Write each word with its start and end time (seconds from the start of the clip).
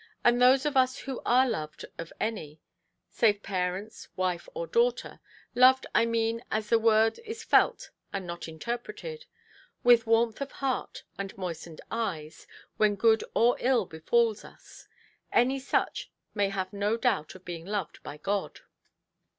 And 0.23 0.41
those 0.41 0.65
of 0.65 0.75
us 0.75 0.97
who 1.01 1.21
are 1.27 1.47
loved 1.47 1.85
of 1.99 2.11
any—save 2.19 3.43
parents, 3.43 4.07
wife, 4.15 4.49
or 4.55 4.65
daughter—loved, 4.65 5.85
I 5.93 6.07
mean, 6.07 6.43
as 6.49 6.69
the 6.69 6.79
word 6.79 7.19
is 7.19 7.43
felt 7.43 7.91
and 8.11 8.25
not 8.25 8.47
interpreted,—with 8.47 10.07
warmth 10.07 10.41
of 10.41 10.53
heart, 10.53 11.03
and 11.19 11.37
moistened 11.37 11.81
eyes 11.91 12.47
(when 12.77 12.95
good 12.95 13.23
or 13.35 13.57
ill 13.59 13.85
befalls 13.85 14.43
us); 14.43 14.87
any 15.31 15.59
such 15.59 16.09
may 16.33 16.49
have 16.49 16.73
no 16.73 16.97
doubt 16.97 17.35
of 17.35 17.45
being 17.45 17.67
loved 17.67 18.01
by 18.01 18.17
God. 18.17 18.61